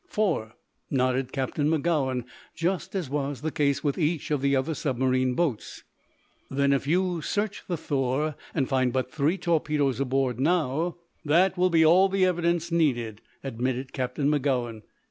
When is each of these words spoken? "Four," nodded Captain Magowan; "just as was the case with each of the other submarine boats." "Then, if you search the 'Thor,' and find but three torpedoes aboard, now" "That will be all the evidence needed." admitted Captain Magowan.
"Four," 0.07 0.53
nodded 0.89 1.31
Captain 1.31 1.69
Magowan; 1.69 2.25
"just 2.55 2.95
as 2.95 3.07
was 3.07 3.41
the 3.41 3.51
case 3.51 3.83
with 3.83 3.99
each 3.99 4.31
of 4.31 4.41
the 4.41 4.55
other 4.55 4.73
submarine 4.73 5.35
boats." 5.35 5.83
"Then, 6.49 6.73
if 6.73 6.87
you 6.87 7.21
search 7.21 7.61
the 7.67 7.77
'Thor,' 7.77 8.33
and 8.55 8.67
find 8.67 8.91
but 8.91 9.11
three 9.11 9.37
torpedoes 9.37 9.99
aboard, 9.99 10.39
now" 10.39 10.95
"That 11.23 11.55
will 11.55 11.69
be 11.69 11.85
all 11.85 12.09
the 12.09 12.25
evidence 12.25 12.71
needed." 12.71 13.21
admitted 13.43 13.93
Captain 13.93 14.27
Magowan. 14.27 14.81